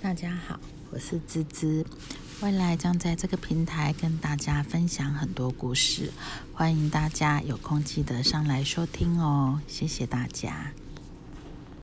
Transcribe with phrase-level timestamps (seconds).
[0.00, 0.58] 大家好
[0.92, 1.84] 我是滋滋
[2.40, 6.12] 未来将在这个平台跟大家分享很多故事
[6.52, 10.72] 欢迎大家有空记得上来收听哦谢谢大家。